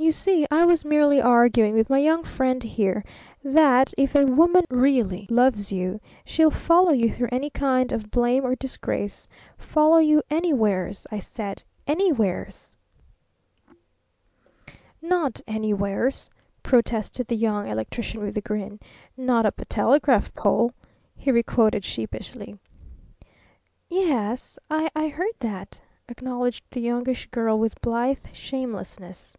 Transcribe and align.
"You 0.00 0.12
see, 0.12 0.46
I 0.48 0.64
was 0.64 0.84
merely 0.84 1.20
arguing 1.20 1.74
with 1.74 1.90
my 1.90 1.98
young 1.98 2.22
friend 2.22 2.62
here 2.62 3.04
that 3.42 3.92
if 3.98 4.14
a 4.14 4.24
woman 4.26 4.62
really 4.70 5.26
loves 5.28 5.72
you, 5.72 6.00
she'll 6.24 6.52
follow 6.52 6.92
you 6.92 7.12
through 7.12 7.30
any 7.32 7.50
kind 7.50 7.92
of 7.92 8.08
blame 8.12 8.44
or 8.44 8.54
disgrace 8.54 9.26
follow 9.58 9.98
you 9.98 10.22
anywheres, 10.30 11.04
I 11.10 11.18
said 11.18 11.64
anywheres!" 11.88 12.76
"Not 15.02 15.40
anywheres," 15.48 16.30
protested 16.62 17.26
the 17.26 17.36
Young 17.36 17.66
Electrician 17.66 18.20
with 18.22 18.38
a 18.38 18.40
grin. 18.40 18.78
"'Not 19.16 19.46
up 19.46 19.60
a 19.60 19.64
telegraph 19.64 20.32
pole!'" 20.32 20.70
he 21.16 21.32
requoted 21.32 21.82
sheepishly. 21.84 22.56
"Y 23.90 23.98
e 24.04 24.10
s 24.12 24.60
I 24.70 25.08
heard 25.08 25.34
that," 25.40 25.80
acknowledged 26.08 26.64
the 26.70 26.80
Youngish 26.80 27.26
Girl 27.32 27.58
with 27.58 27.80
blithe 27.80 28.24
shamelessness. 28.32 29.36